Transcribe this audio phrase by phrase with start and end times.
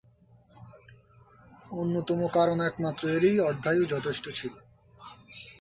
[1.71, 4.53] অন্যতম কারণ একমাত্র এরই অর্ধায়ু যথেষ্ট ছিল।